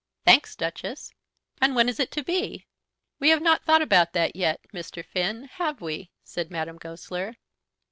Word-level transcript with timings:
"Thanks, 0.25 0.55
Duchess." 0.55 1.13
"And 1.61 1.75
when 1.75 1.87
is 1.87 1.99
it 1.99 2.09
to 2.13 2.23
be?" 2.23 2.65
"We 3.19 3.29
have 3.29 3.39
not 3.43 3.63
thought 3.65 3.83
about 3.83 4.13
that 4.13 4.35
yet, 4.35 4.59
Mr. 4.73 5.05
Finn, 5.05 5.43
have 5.43 5.79
we?" 5.79 6.09
said 6.23 6.49
Madame 6.49 6.79
Goesler. 6.79 7.35